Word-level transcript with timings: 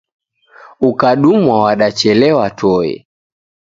Ukadumwa 0.89 1.53
wadachelewa 1.63 2.49
toe. 2.59 3.07